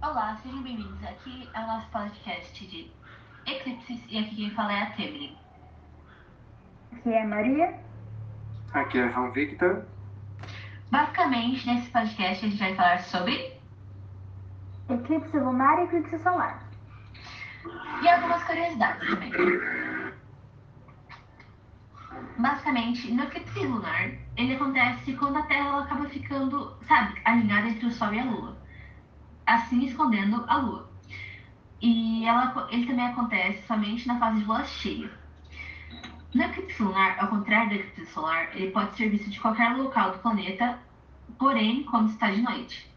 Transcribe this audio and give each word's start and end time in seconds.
Olá, 0.00 0.36
sejam 0.36 0.62
bem-vindos. 0.62 1.02
Aqui 1.04 1.50
é 1.52 1.60
o 1.60 1.66
nosso 1.66 1.88
podcast 1.90 2.66
de 2.68 2.88
eclipses 3.46 4.00
e 4.08 4.18
aqui 4.18 4.36
quem 4.36 4.50
fala 4.52 4.72
é 4.72 4.82
a 4.82 4.90
Temeline. 4.92 5.36
Aqui 6.92 7.12
é 7.12 7.26
Maria. 7.26 7.80
Aqui 8.72 8.98
é 9.00 9.10
João 9.10 9.32
Victor. 9.32 9.84
Basicamente, 10.92 11.66
nesse 11.66 11.90
podcast 11.90 12.46
a 12.46 12.48
gente 12.48 12.60
vai 12.60 12.76
falar 12.76 13.00
sobre 13.00 13.58
eclipse 14.88 15.36
lunar 15.36 15.80
e 15.80 15.84
eclipse 15.86 16.18
solar. 16.20 16.62
E 18.00 18.08
algumas 18.08 18.44
curiosidades 18.44 19.08
também. 19.08 19.32
Basicamente, 22.38 23.12
no 23.12 23.24
eclipse 23.24 23.66
lunar, 23.66 24.12
ele 24.36 24.54
acontece 24.54 25.12
quando 25.14 25.38
a 25.38 25.42
Terra 25.42 25.80
acaba 25.80 26.08
ficando, 26.08 26.76
sabe, 26.86 27.20
alinhada 27.24 27.68
entre 27.68 27.86
o 27.86 27.90
Sol 27.90 28.14
e 28.14 28.20
a 28.20 28.24
Lua. 28.24 28.67
Assim 29.48 29.86
escondendo 29.86 30.44
a 30.46 30.58
Lua. 30.58 30.86
E 31.80 32.26
ela, 32.26 32.68
ele 32.70 32.86
também 32.86 33.06
acontece 33.06 33.66
somente 33.66 34.06
na 34.06 34.18
fase 34.18 34.40
de 34.40 34.44
lua 34.44 34.62
cheia. 34.64 35.10
No 36.34 36.42
eclipse 36.42 36.82
lunar, 36.82 37.16
ao 37.18 37.28
contrário 37.28 37.70
do 37.70 37.74
eclipse 37.76 38.04
solar, 38.12 38.54
ele 38.54 38.70
pode 38.72 38.94
ser 38.94 39.08
visto 39.08 39.30
de 39.30 39.40
qualquer 39.40 39.74
local 39.74 40.10
do 40.10 40.18
planeta, 40.18 40.78
porém 41.38 41.82
quando 41.84 42.10
está 42.10 42.30
de 42.30 42.42
noite. 42.42 42.94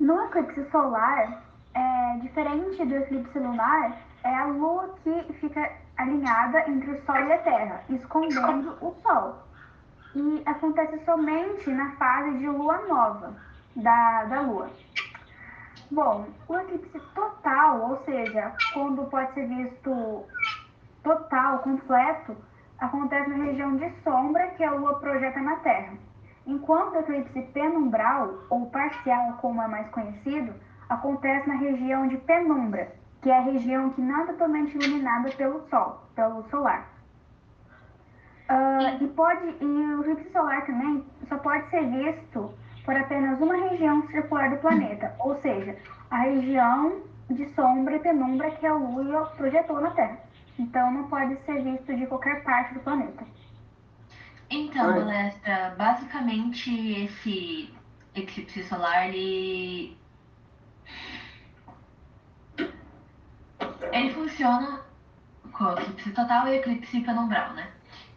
No 0.00 0.18
eclipse 0.24 0.64
solar, 0.70 1.42
é, 1.74 2.18
diferente 2.22 2.82
do 2.86 2.94
eclipse 2.94 3.38
lunar, 3.38 4.00
é 4.24 4.34
a 4.34 4.46
Lua 4.46 4.94
que 5.04 5.30
fica 5.34 5.72
alinhada 5.98 6.70
entre 6.70 6.90
o 6.90 7.04
Sol 7.04 7.16
e 7.16 7.32
a 7.34 7.38
Terra, 7.38 7.84
escondendo 7.90 8.78
o 8.80 8.96
Sol. 9.02 9.46
E 10.14 10.42
acontece 10.46 11.04
somente 11.04 11.68
na 11.70 11.90
fase 11.96 12.38
de 12.38 12.48
lua 12.48 12.78
nova 12.88 13.51
da, 13.76 14.24
da 14.24 14.40
Lua. 14.40 14.70
Bom, 15.90 16.26
o 16.48 16.56
eclipse 16.56 16.98
total, 17.14 17.90
ou 17.90 18.04
seja, 18.04 18.52
quando 18.72 19.04
pode 19.10 19.32
ser 19.34 19.46
visto 19.46 20.24
total, 21.02 21.58
completo, 21.58 22.36
acontece 22.78 23.28
na 23.28 23.44
região 23.44 23.76
de 23.76 23.90
sombra 24.02 24.48
que 24.48 24.64
a 24.64 24.72
Lua 24.72 24.98
projeta 24.98 25.40
na 25.40 25.56
Terra. 25.56 25.92
Enquanto 26.46 26.94
o 26.94 26.98
eclipse 26.98 27.42
penumbral, 27.52 28.34
ou 28.50 28.66
parcial, 28.70 29.38
como 29.40 29.62
é 29.62 29.68
mais 29.68 29.88
conhecido, 29.90 30.54
acontece 30.88 31.48
na 31.48 31.56
região 31.56 32.08
de 32.08 32.16
penumbra, 32.16 32.90
que 33.20 33.30
é 33.30 33.38
a 33.38 33.42
região 33.42 33.90
que 33.90 34.00
não 34.00 34.22
é 34.22 34.26
totalmente 34.26 34.76
iluminada 34.76 35.30
pelo 35.36 35.68
Sol, 35.68 36.00
pelo 36.14 36.42
solar. 36.48 36.90
Uh, 38.50 39.04
e, 39.04 39.08
pode, 39.08 39.46
e 39.60 39.64
o 39.64 40.00
eclipse 40.00 40.32
solar 40.32 40.66
também 40.66 41.04
só 41.28 41.38
pode 41.38 41.68
ser 41.70 41.86
visto 41.88 42.52
por 42.84 42.96
apenas 42.96 43.40
uma 43.40 43.56
região 43.68 44.06
circular 44.08 44.50
do 44.50 44.56
planeta, 44.56 45.14
ou 45.18 45.40
seja, 45.40 45.76
a 46.10 46.18
região 46.18 47.02
de 47.30 47.48
sombra 47.54 47.96
e 47.96 48.00
penumbra 48.00 48.50
que 48.50 48.66
a 48.66 48.74
Lua 48.74 49.26
projetou 49.36 49.80
na 49.80 49.90
Terra. 49.90 50.18
Então 50.58 50.92
não 50.92 51.08
pode 51.08 51.36
ser 51.44 51.62
visto 51.62 51.94
de 51.96 52.06
qualquer 52.06 52.42
parte 52.42 52.74
do 52.74 52.80
planeta. 52.80 53.24
Então, 54.50 54.92
Balestra, 54.92 55.74
basicamente 55.78 57.04
esse 57.04 57.74
eclipse 58.14 58.62
solar, 58.64 59.08
ele... 59.08 59.96
ele 63.92 64.10
funciona 64.10 64.80
com 65.52 65.64
o 65.64 65.72
eclipse 65.72 66.10
total 66.10 66.48
e 66.48 66.50
o 66.50 66.54
eclipse 66.54 67.00
penumbral, 67.00 67.54
né? 67.54 67.70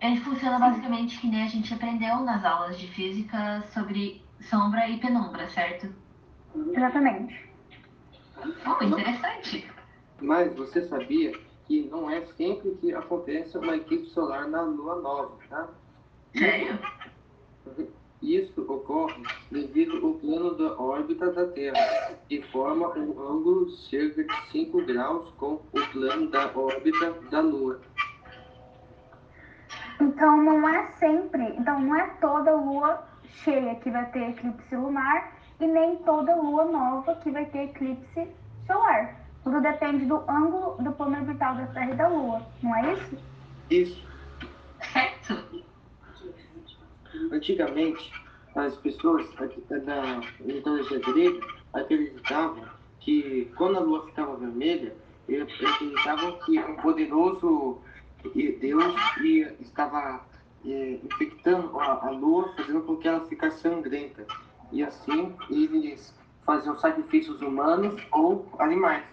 Ele 0.00 0.20
funciona 0.20 0.58
basicamente 0.58 1.18
que 1.20 1.28
nem 1.28 1.44
a 1.44 1.48
gente 1.48 1.72
aprendeu 1.72 2.20
nas 2.20 2.44
aulas 2.44 2.78
de 2.78 2.88
física 2.88 3.62
sobre 3.72 4.25
sombra 4.40 4.88
e 4.88 4.98
penumbra, 4.98 5.48
certo? 5.50 5.92
Exatamente. 6.74 7.50
Oh, 8.66 8.84
interessante. 8.84 9.70
Mas 10.20 10.54
você 10.54 10.86
sabia 10.88 11.32
que 11.66 11.82
não 11.90 12.10
é 12.10 12.24
sempre 12.36 12.70
que 12.80 12.94
acontece 12.94 13.56
uma 13.58 13.76
eclipse 13.76 14.10
solar 14.10 14.48
na 14.48 14.62
lua 14.62 15.00
nova, 15.00 15.36
tá? 15.48 15.68
Sério? 16.36 16.78
Isso 18.22 18.62
ocorre 18.62 19.22
devido 19.50 20.04
ao 20.04 20.14
plano 20.14 20.54
da 20.54 20.80
órbita 20.80 21.30
da 21.32 21.46
Terra, 21.48 22.18
que 22.28 22.40
forma 22.50 22.88
um 22.96 23.10
ângulo 23.20 23.70
cerca 23.70 24.24
de 24.24 24.50
5 24.50 24.82
graus 24.86 25.28
com 25.36 25.60
o 25.72 25.86
plano 25.92 26.30
da 26.30 26.50
órbita 26.54 27.12
da 27.30 27.40
Lua. 27.40 27.80
Então 30.00 30.42
não 30.42 30.68
é 30.68 30.90
sempre, 30.92 31.42
então 31.56 31.80
não 31.80 31.94
é 31.96 32.06
toda 32.20 32.54
lua 32.54 33.02
cheia 33.44 33.74
que 33.76 33.90
vai 33.90 34.06
ter 34.10 34.30
eclipse 34.30 34.76
lunar 34.76 35.32
e 35.60 35.66
nem 35.66 35.96
toda 35.96 36.34
lua 36.36 36.64
nova 36.64 37.14
que 37.16 37.30
vai 37.30 37.44
ter 37.46 37.64
eclipse 37.64 38.28
solar. 38.66 39.14
Tudo 39.42 39.60
depende 39.60 40.04
do 40.06 40.22
ângulo 40.28 40.76
do 40.82 40.92
plano 40.92 41.18
orbital 41.18 41.54
da 41.54 41.66
Terra 41.66 41.92
e 41.92 41.94
da 41.94 42.08
Lua, 42.08 42.42
não 42.62 42.74
é 42.74 42.94
isso? 42.94 43.18
Isso. 43.70 44.06
Certo. 44.92 45.62
Antigamente, 47.32 48.12
as 48.56 48.74
pessoas 48.78 49.26
da 49.36 50.20
mitologia 50.40 50.98
grega 50.98 51.46
acreditavam 51.72 52.64
que 53.00 53.52
quando 53.56 53.76
a 53.76 53.80
lua 53.80 54.04
ficava 54.06 54.36
vermelha, 54.36 54.94
eles 55.28 55.48
acreditavam 55.54 56.38
que 56.40 56.58
um 56.58 56.76
poderoso 56.76 57.78
Deus 58.34 58.94
estava 59.60 60.20
é, 60.66 61.00
infectando 61.04 61.78
a, 61.78 62.06
a 62.06 62.10
lua, 62.10 62.52
fazendo 62.56 62.82
com 62.82 62.96
que 62.96 63.08
ela 63.08 63.26
ficasse 63.26 63.60
sangrenta. 63.60 64.26
E 64.72 64.82
assim 64.82 65.34
eles 65.50 66.14
faziam 66.44 66.78
sacrifícios 66.78 67.40
humanos 67.40 68.02
ou 68.12 68.48
animais. 68.58 69.04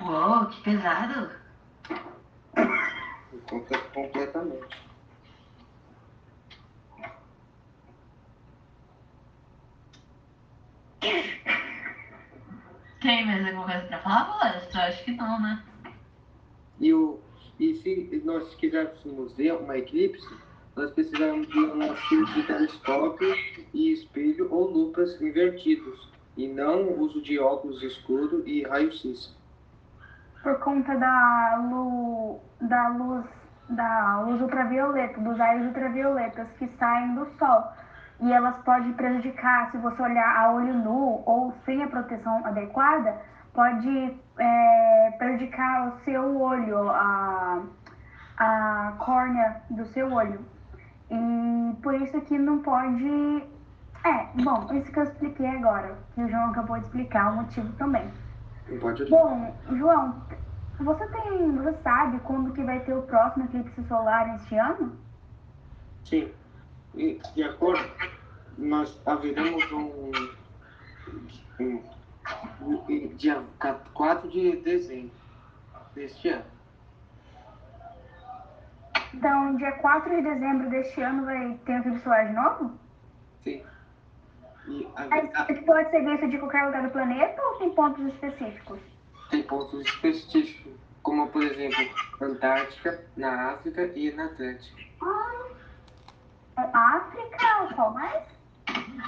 Uou, 0.00 0.46
que 0.46 0.62
pesado. 0.62 1.30
Completamente. 3.92 4.84
Tem 13.00 13.26
mais 13.26 13.46
alguma 13.46 13.66
coisa 13.66 13.86
pra 13.86 13.98
falar, 13.98 14.38
Palestra? 14.38 14.86
Acho 14.86 15.04
que 15.04 15.12
não, 15.12 15.40
né? 15.40 15.62
E, 16.80 16.94
o, 16.94 17.20
e 17.58 17.74
se 17.76 18.22
nós 18.24 18.54
quiséssemos 18.56 19.32
ver 19.34 19.54
uma 19.54 19.78
eclipse, 19.78 20.26
nós 20.76 20.90
precisamos 20.90 21.46
de 21.48 21.58
um 21.58 21.82
auxílio 21.82 22.26
de 22.26 22.42
telescópio 22.44 23.34
e 23.72 23.92
espelho 23.92 24.52
ou 24.52 24.70
lupas 24.70 25.20
invertidos, 25.20 26.12
e 26.36 26.48
não 26.48 26.98
uso 26.98 27.22
de 27.22 27.38
óculos 27.38 27.82
escuros 27.82 28.44
e 28.46 28.64
raio-x. 28.64 29.36
Por 30.42 30.58
conta 30.58 30.96
da, 30.96 31.68
lu, 31.70 32.40
da 32.60 32.88
luz 32.88 33.24
da 33.68 34.20
luz 34.20 34.40
ultravioleta, 34.40 35.20
dos 35.20 35.38
raios 35.38 35.66
ultravioletas 35.66 36.46
que 36.58 36.68
saem 36.78 37.14
do 37.14 37.26
sol. 37.38 37.64
E 38.20 38.32
elas 38.32 38.56
podem 38.58 38.92
prejudicar, 38.92 39.70
se 39.70 39.78
você 39.78 40.02
olhar 40.02 40.36
a 40.36 40.52
olho 40.52 40.74
nu 40.74 41.22
ou 41.26 41.52
sem 41.64 41.82
a 41.82 41.88
proteção 41.88 42.44
adequada, 42.44 43.16
pode 43.54 44.16
é, 44.38 45.10
prejudicar 45.16 45.88
o 45.88 46.04
seu 46.04 46.40
olho, 46.40 46.90
a, 46.90 47.62
a 48.36 48.94
córnea 48.98 49.62
do 49.70 49.86
seu 49.86 50.12
olho. 50.12 50.40
E 51.10 51.76
por 51.82 51.94
isso 51.94 52.20
que 52.22 52.36
não 52.36 52.60
pode. 52.60 53.44
É, 54.04 54.26
bom, 54.42 54.68
isso 54.74 54.92
que 54.92 54.98
eu 54.98 55.04
expliquei 55.04 55.46
agora, 55.46 55.96
que 56.14 56.22
o 56.22 56.28
João 56.28 56.50
acabou 56.50 56.76
de 56.78 56.84
explicar 56.84 57.32
o 57.32 57.36
motivo 57.36 57.72
também. 57.74 58.10
Pode 58.80 59.04
Bom, 59.06 59.56
João, 59.72 60.22
você 60.80 61.06
tem. 61.06 61.52
Você 61.56 61.72
sabe 61.82 62.18
quando 62.20 62.52
que 62.52 62.62
vai 62.62 62.80
ter 62.80 62.94
o 62.94 63.02
próximo 63.02 63.44
eclipse 63.44 63.82
solar 63.84 64.34
este 64.34 64.56
ano? 64.56 64.96
Sim. 66.04 66.30
E, 66.94 67.20
de 67.34 67.42
acordo, 67.42 67.82
nós 68.58 69.00
haveremos 69.06 69.70
um, 69.72 70.12
um 71.60 71.82
dia 73.16 73.42
4 73.94 74.28
de 74.30 74.56
dezembro 74.56 75.12
deste 75.94 76.28
ano. 76.28 76.44
Então, 79.12 79.56
dia 79.56 79.72
4 79.72 80.10
de 80.16 80.22
dezembro 80.22 80.70
deste 80.70 81.00
ano 81.00 81.24
vai 81.24 81.58
ter 81.64 81.72
um 81.72 81.78
eclipse 81.80 82.02
solar 82.02 82.26
de 82.26 82.32
novo? 82.32 82.78
Sim. 83.44 83.62
E 84.66 84.88
Mas 84.96 85.60
pode 85.64 85.90
ser 85.90 86.04
visto 86.04 86.28
de 86.28 86.38
qualquer 86.38 86.64
lugar 86.66 86.82
do 86.82 86.90
planeta 86.90 87.40
ou 87.42 87.58
tem 87.58 87.70
pontos 87.74 88.04
específicos? 88.06 88.80
tem 89.30 89.42
pontos 89.42 89.80
específicos, 89.80 90.72
como 91.02 91.28
por 91.28 91.42
exemplo, 91.42 91.76
Antártica, 92.20 93.04
na 93.16 93.52
África 93.52 93.84
e 93.94 94.12
na 94.12 94.26
Atlântica. 94.26 94.82
África, 96.56 97.74
qual 97.74 97.92
mais? 97.94 98.22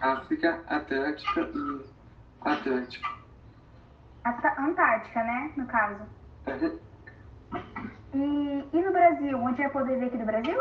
África, 0.00 0.60
Atlântica 0.66 1.40
e 1.54 1.84
Atlântico. 2.42 3.08
Antártica, 4.58 5.22
né? 5.22 5.52
No 5.56 5.66
caso. 5.66 6.02
Uhum. 6.46 6.78
E, 8.14 8.64
e 8.72 8.82
no 8.82 8.92
Brasil? 8.92 9.38
Onde 9.38 9.58
vai 9.58 9.70
poder 9.70 9.98
ver 9.98 10.06
aqui 10.06 10.18
do 10.18 10.24
Brasil? 10.24 10.58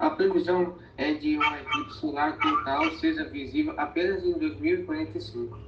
A 0.00 0.10
previsão 0.10 0.76
é 0.96 1.14
de 1.14 1.36
uma 1.36 1.58
eclipse 1.58 1.98
solar 1.98 2.36
total 2.38 2.90
seja 2.92 3.24
visível 3.28 3.74
apenas 3.78 4.24
em 4.24 4.38
2045. 4.38 5.58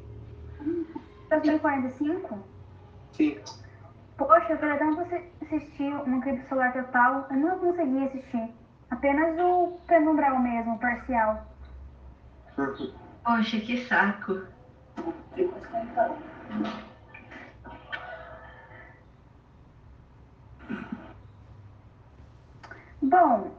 2045? 1.31 2.39
Sim. 3.13 3.39
Poxa, 4.17 4.53
eu 4.53 4.59
queria 4.59 4.79
tanto 4.79 5.01
assistir 5.43 5.95
um 6.07 6.19
eclipse 6.19 6.49
solar 6.49 6.73
total. 6.73 7.27
Eu 7.31 7.37
não 7.37 7.59
consegui 7.59 8.05
assistir. 8.05 8.51
Apenas 8.91 9.39
o 9.39 9.79
penumbral 9.87 10.39
mesmo, 10.39 10.79
parcial. 10.79 11.47
Poxa, 12.57 13.61
que 13.61 13.85
saco. 13.87 14.43
Bom, 23.02 23.55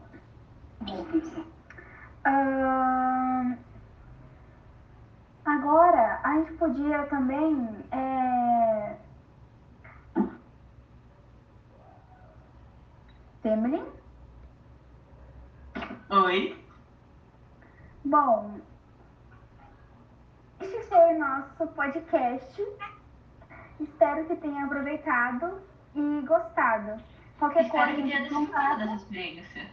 ahn, 2.25 3.57
agora 5.45 6.19
a 6.23 6.33
gente 6.35 6.53
podia 6.53 7.05
também 7.07 7.85
é, 7.91 8.97
Temelin? 13.41 13.85
Oi? 16.09 16.65
Bom, 18.03 18.59
nosso 21.17 21.67
podcast. 21.67 22.61
Espero 23.79 24.25
que 24.25 24.35
tenha 24.37 24.65
aproveitado 24.65 25.61
e 25.95 26.21
gostado. 26.25 27.01
Qualquer 27.39 27.65
Espero 27.65 27.85
coisa, 27.85 28.01
que 28.01 28.09
tenha 28.09 28.21
desfrutado 28.21 28.79
dessa 28.79 28.95
experiência. 28.95 29.67